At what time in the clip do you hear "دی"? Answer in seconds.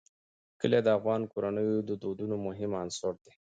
3.23-3.31